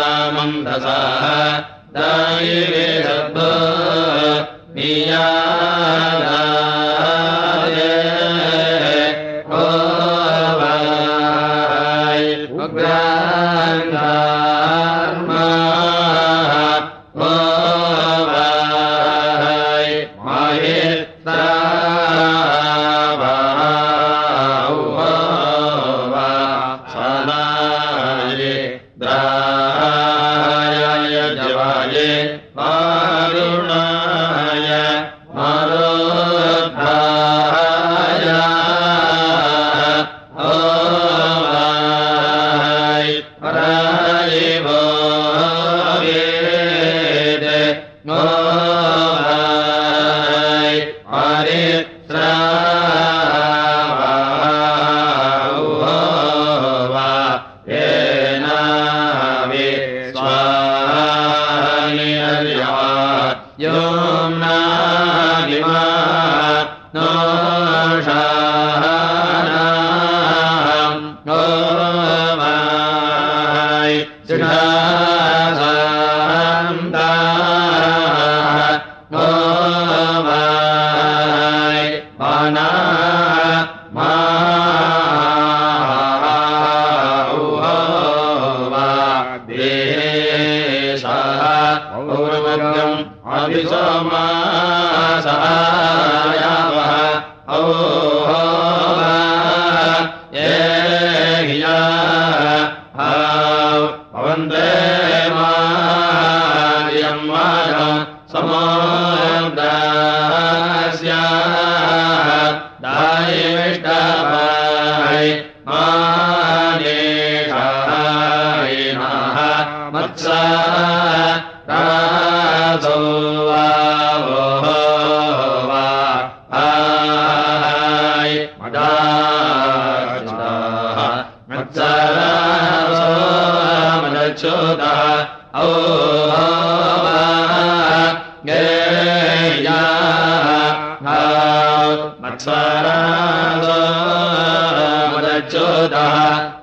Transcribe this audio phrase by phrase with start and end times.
[0.00, 1.24] जातामन्धसाः
[1.96, 3.50] दायिवे सद्भो
[4.76, 6.29] नीयादाये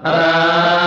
[0.05, 0.86] मदच्युतः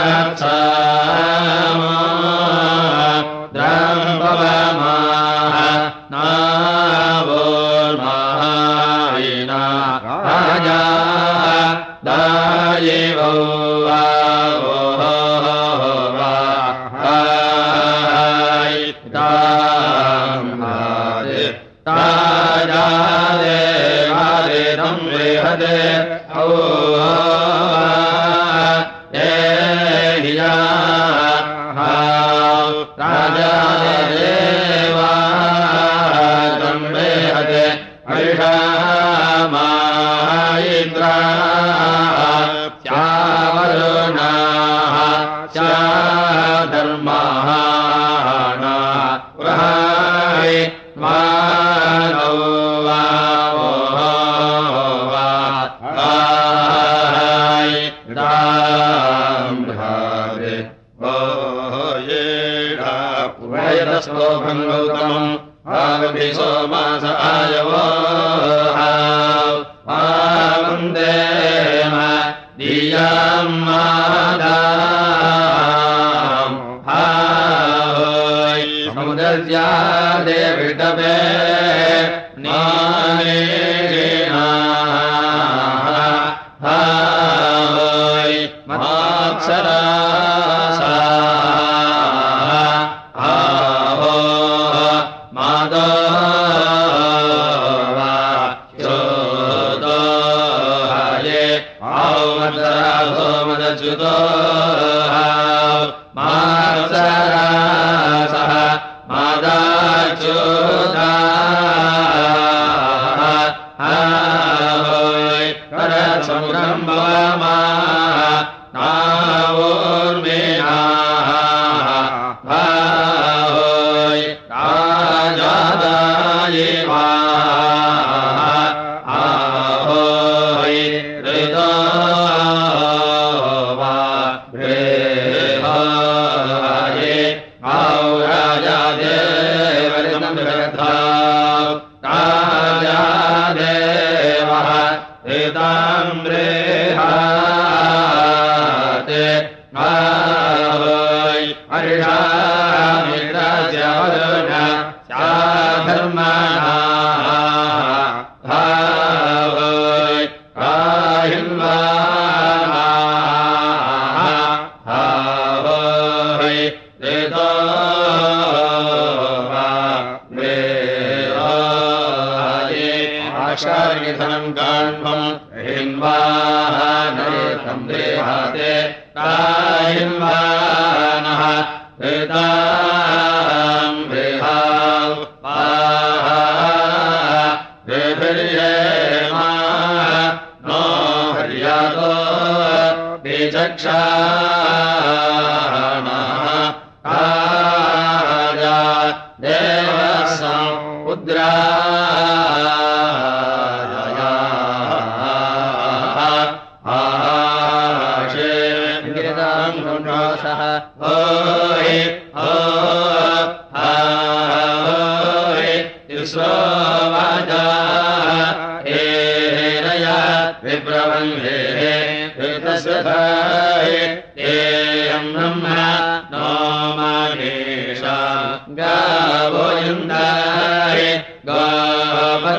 [79.30, 80.40] समुदर्यादे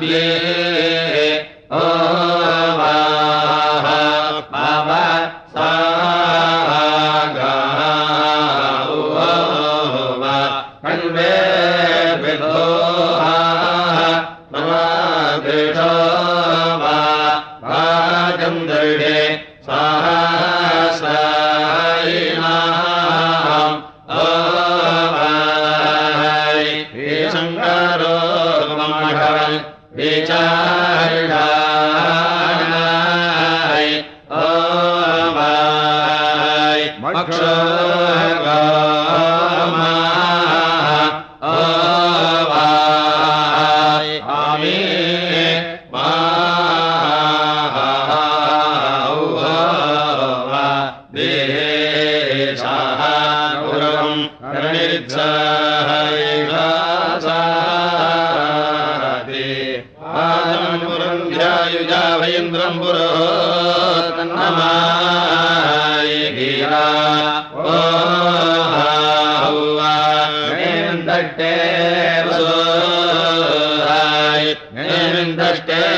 [0.00, 0.59] Javier.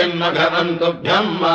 [0.00, 0.88] जन्मन्तु
[1.40, 1.54] मा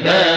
[0.00, 0.27] به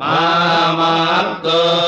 [0.00, 1.87] मातु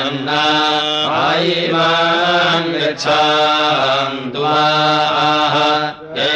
[0.06, 0.44] ण्डा
[1.08, 1.88] मायि मा
[2.74, 5.70] गच्छान् द्वाहा
[6.18, 6.34] हे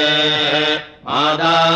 [1.08, 1.70] मादाुरिन्द्राताय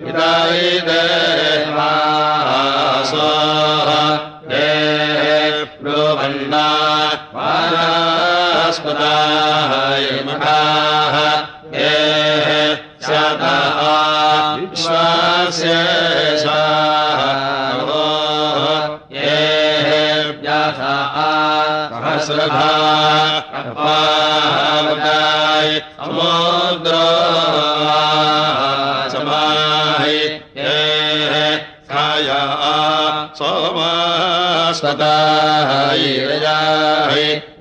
[0.00, 0.60] पिताय
[3.10, 4.02] स्वाहा
[4.52, 4.70] हे
[5.80, 6.66] प्रो भण्डा
[22.28, 23.28] सुरभाय
[23.76, 25.76] महागाहि
[26.16, 26.88] मोद्रमाहि
[30.56, 30.74] हे
[31.90, 32.40] छाया
[33.38, 33.78] सोम
[34.80, 36.18] सदायियाहि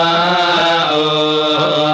[0.97, 1.86] ओका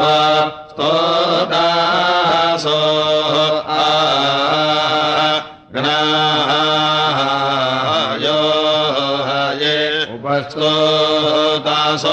[11.92, 12.12] वासो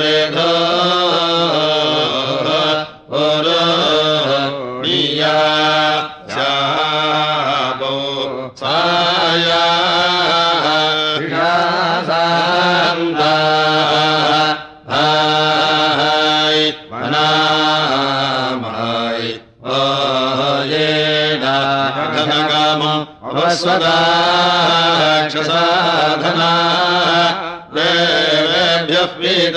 [0.00, 0.71] रे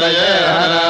[0.06, 0.85] हराय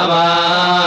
[0.00, 0.77] आवा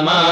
[0.00, 0.29] नमः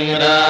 [0.00, 0.45] งรา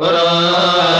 [0.00, 0.97] विदर्शा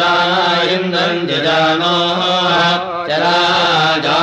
[0.00, 2.20] रायन्द्रञ् जानः
[3.10, 4.20] राजा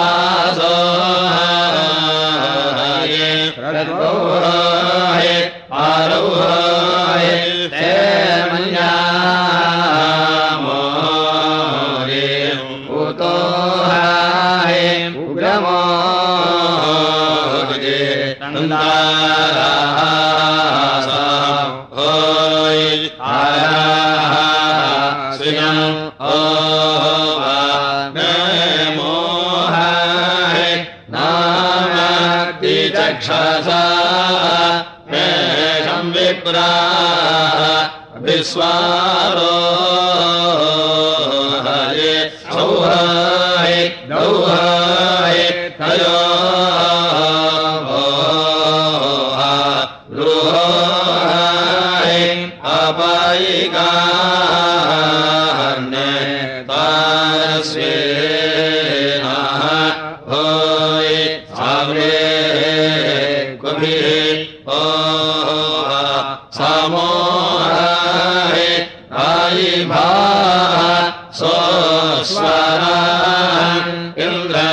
[74.26, 74.64] इन्द्र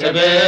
[0.00, 0.47] शिवे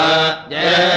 [0.49, 0.90] जय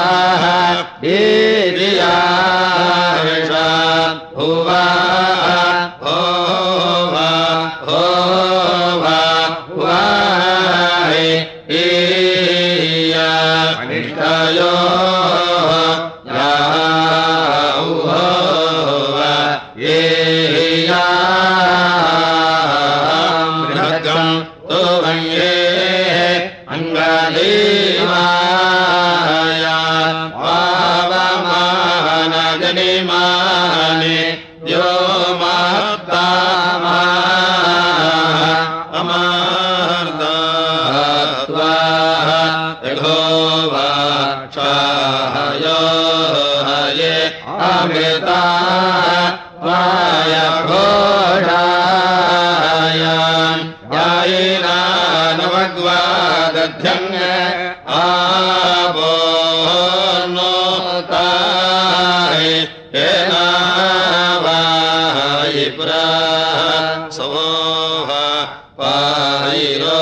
[69.43, 70.01] हरिरो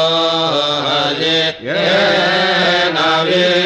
[0.88, 3.63] हरे। ये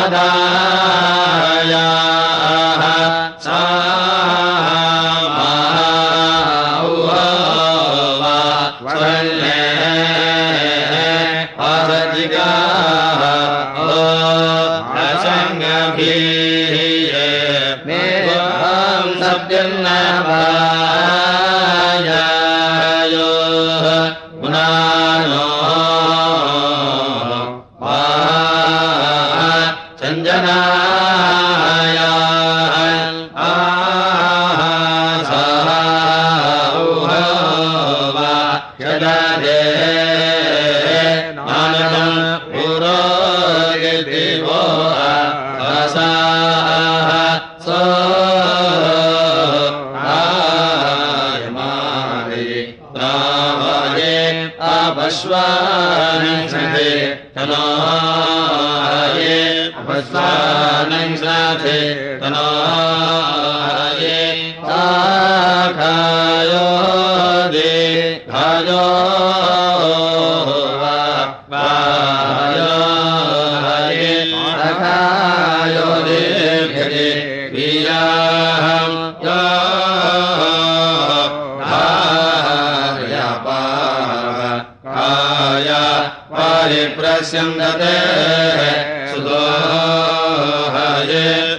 [0.00, 0.79] मदा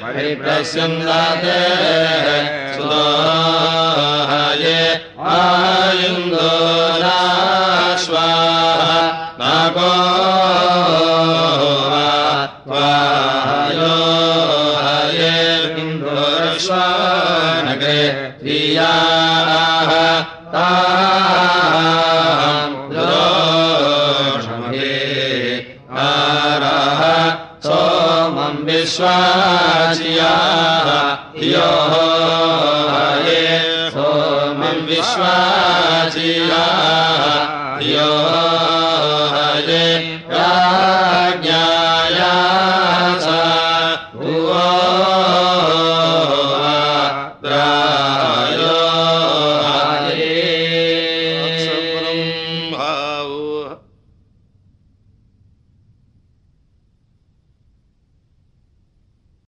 [0.04, 1.46] हरे प्रसन्नाद